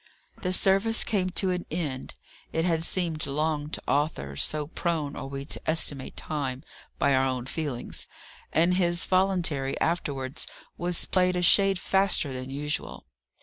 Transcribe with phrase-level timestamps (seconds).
[0.41, 2.15] The service came to an end:
[2.51, 6.63] it had seemed long to Arthur so prone are we to estimate time
[6.97, 8.07] by our own feelings
[8.51, 13.05] and his voluntary, afterwards, was played a shade faster than usual.